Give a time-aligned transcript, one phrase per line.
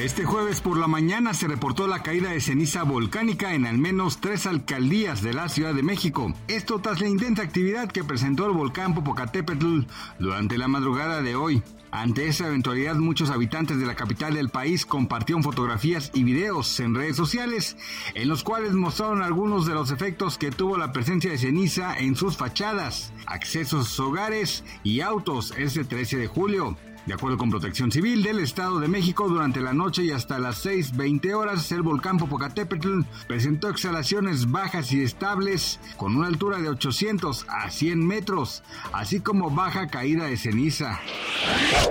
[0.00, 4.18] Este jueves por la mañana se reportó la caída de ceniza volcánica en al menos
[4.18, 6.32] tres alcaldías de la Ciudad de México.
[6.48, 9.80] Esto tras la intensa actividad que presentó el volcán Popocatépetl
[10.18, 11.62] durante la madrugada de hoy.
[11.90, 16.94] Ante esa eventualidad, muchos habitantes de la capital del país compartieron fotografías y videos en
[16.94, 17.76] redes sociales,
[18.14, 22.16] en los cuales mostraron algunos de los efectos que tuvo la presencia de ceniza en
[22.16, 26.78] sus fachadas, accesos a sus hogares y autos ese 13 de julio.
[27.06, 30.66] De acuerdo con Protección Civil del Estado de México, durante la noche y hasta las
[30.66, 37.46] 6.20 horas, el volcán Popocatépetl presentó exhalaciones bajas y estables con una altura de 800
[37.48, 38.62] a 100 metros,
[38.92, 41.00] así como baja caída de ceniza.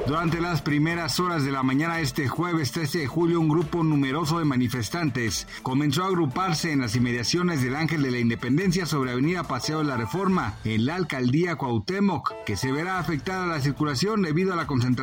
[0.05, 4.37] Durante las primeras horas de la mañana este jueves 13 de julio, un grupo numeroso
[4.37, 9.43] de manifestantes comenzó a agruparse en las inmediaciones del Ángel de la Independencia sobre Avenida
[9.43, 14.53] Paseo de la Reforma, en la alcaldía Cuauhtémoc, que se verá afectada la circulación debido
[14.53, 14.98] a la concentración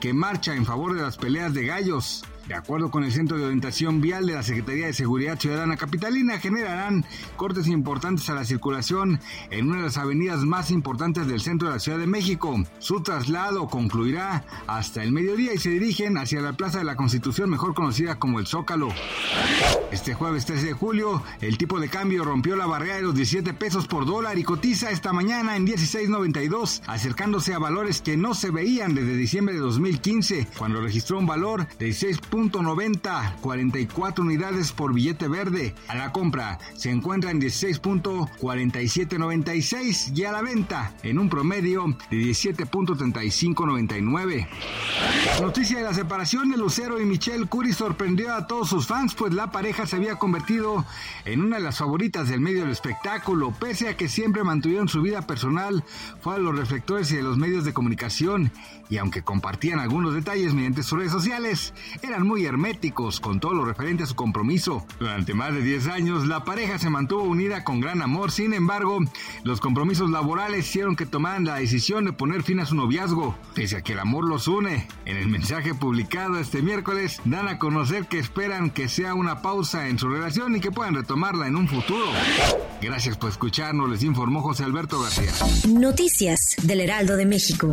[0.00, 2.24] que marcha en favor de las peleas de gallos.
[2.48, 6.38] De acuerdo con el Centro de Orientación Vial de la Secretaría de Seguridad Ciudadana Capitalina,
[6.38, 7.04] generarán
[7.36, 11.74] cortes importantes a la circulación en una de las avenidas más importantes del centro de
[11.74, 12.56] la Ciudad de México.
[12.78, 17.50] Su traslado concluirá hasta el mediodía y se dirigen hacia la Plaza de la Constitución,
[17.50, 18.88] mejor conocida como el Zócalo.
[19.92, 23.52] Este jueves 13 de julio, el tipo de cambio rompió la barrera de los 17
[23.52, 28.50] pesos por dólar y cotiza esta mañana en 16.92, acercándose a valores que no se
[28.50, 34.94] veían desde diciembre de 2015, cuando registró un valor de 16 90 44 unidades por
[34.94, 35.74] billete verde.
[35.88, 42.16] A la compra se encuentra en 16.4796 y a la venta en un promedio de
[42.16, 44.46] 17.3599.
[45.34, 49.14] La noticia de la separación de Lucero y Michelle Curry sorprendió a todos sus fans,
[49.14, 50.84] pues la pareja se había convertido
[51.24, 55.02] en una de las favoritas del medio del espectáculo, pese a que siempre mantuvieron su
[55.02, 55.82] vida personal
[56.20, 58.52] fuera de los reflectores y de los medios de comunicación,
[58.88, 61.72] y aunque compartían algunos detalles mediante sus redes sociales,
[62.02, 64.86] eran muy herméticos con todo lo referente a su compromiso.
[65.00, 68.98] Durante más de 10 años, la pareja se mantuvo unida con gran amor, sin embargo,
[69.42, 73.78] los compromisos laborales hicieron que tomaran la decisión de poner fin a su noviazgo, pese
[73.78, 74.86] a que el amor los une.
[75.06, 79.88] En el mensaje publicado este miércoles, dan a conocer que esperan que sea una pausa
[79.88, 82.04] en su relación y que puedan retomarla en un futuro.
[82.82, 85.32] Gracias por escucharnos, les informó José Alberto García.
[85.68, 87.72] Noticias del Heraldo de México.